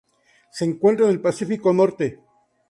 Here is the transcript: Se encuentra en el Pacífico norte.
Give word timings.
Se 0.49 0.65
encuentra 0.65 1.05
en 1.05 1.11
el 1.11 1.21
Pacífico 1.21 1.71
norte. 1.73 2.19